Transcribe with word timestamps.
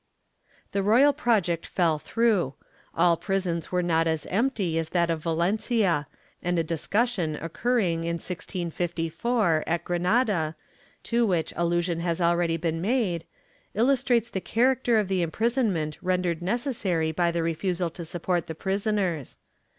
^ 0.67 0.71
The 0.71 0.81
royal 0.81 1.13
project 1.13 1.67
fell 1.67 1.99
through. 1.99 2.55
All 2.95 3.15
prisons 3.15 3.71
were 3.71 3.83
not 3.83 4.07
as 4.07 4.25
empty 4.31 4.79
as 4.79 4.89
that 4.89 5.11
of 5.11 5.21
Valencia 5.21 6.07
and 6.41 6.57
a 6.57 6.63
discussion 6.63 7.35
occurring, 7.35 8.03
in 8.05 8.15
1654, 8.17 9.63
at 9.67 9.83
Granada, 9.83 10.55
to 11.03 11.23
which 11.27 11.53
allusion 11.55 11.99
has 11.99 12.19
already 12.19 12.57
been 12.57 12.81
made, 12.81 13.25
illustrates 13.75 14.31
the 14.31 14.41
character 14.41 14.97
of 14.97 15.07
the 15.07 15.21
imprisonment 15.21 15.99
rendered 16.01 16.41
necessary 16.41 17.11
by 17.11 17.29
the 17.29 17.43
refusal 17.43 17.91
to 17.91 18.03
support 18.03 18.47
the 18.47 18.55
prisoners. 18.55 19.37